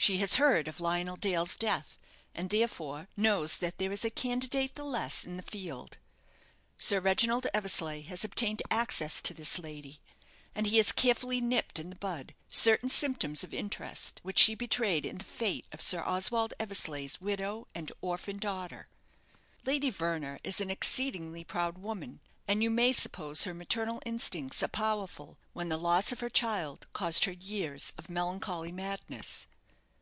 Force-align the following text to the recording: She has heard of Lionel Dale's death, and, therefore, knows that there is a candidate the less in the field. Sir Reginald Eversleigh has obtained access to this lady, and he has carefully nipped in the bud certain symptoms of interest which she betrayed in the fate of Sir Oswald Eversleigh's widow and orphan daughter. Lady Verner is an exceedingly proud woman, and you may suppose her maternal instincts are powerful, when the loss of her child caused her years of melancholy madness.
She 0.00 0.18
has 0.18 0.36
heard 0.36 0.68
of 0.68 0.80
Lionel 0.80 1.16
Dale's 1.16 1.54
death, 1.56 1.98
and, 2.32 2.48
therefore, 2.48 3.08
knows 3.16 3.58
that 3.58 3.76
there 3.76 3.92
is 3.92 4.04
a 4.06 4.10
candidate 4.10 4.74
the 4.76 4.84
less 4.84 5.22
in 5.24 5.36
the 5.36 5.42
field. 5.42 5.98
Sir 6.78 6.98
Reginald 7.00 7.46
Eversleigh 7.52 8.00
has 8.02 8.24
obtained 8.24 8.62
access 8.70 9.20
to 9.20 9.34
this 9.34 9.58
lady, 9.58 10.00
and 10.54 10.66
he 10.68 10.78
has 10.78 10.92
carefully 10.92 11.40
nipped 11.42 11.78
in 11.78 11.90
the 11.90 11.96
bud 11.96 12.34
certain 12.48 12.88
symptoms 12.88 13.42
of 13.44 13.52
interest 13.52 14.20
which 14.22 14.38
she 14.38 14.54
betrayed 14.54 15.04
in 15.04 15.18
the 15.18 15.24
fate 15.24 15.66
of 15.72 15.82
Sir 15.82 16.00
Oswald 16.02 16.54
Eversleigh's 16.58 17.20
widow 17.20 17.66
and 17.74 17.92
orphan 18.00 18.38
daughter. 18.38 18.88
Lady 19.66 19.90
Verner 19.90 20.38
is 20.42 20.58
an 20.60 20.70
exceedingly 20.70 21.44
proud 21.44 21.76
woman, 21.76 22.20
and 22.46 22.62
you 22.62 22.70
may 22.70 22.92
suppose 22.94 23.44
her 23.44 23.52
maternal 23.52 24.00
instincts 24.06 24.62
are 24.62 24.68
powerful, 24.68 25.36
when 25.52 25.68
the 25.68 25.76
loss 25.76 26.12
of 26.12 26.20
her 26.20 26.30
child 26.30 26.86
caused 26.94 27.24
her 27.26 27.32
years 27.32 27.92
of 27.98 28.08
melancholy 28.08 28.72
madness. 28.72 29.46